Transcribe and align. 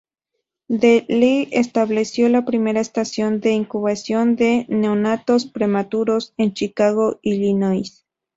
De 0.67 1.05
Lee 1.09 1.47
estableció 1.51 2.27
la 2.27 2.43
primera 2.43 2.79
estación 2.79 3.39
de 3.39 3.51
incubación 3.51 4.35
de 4.35 4.65
neonatos 4.67 5.45
prematuros 5.45 6.33
en 6.37 6.55
Chicago, 6.55 7.19
Illinois. 7.21 8.03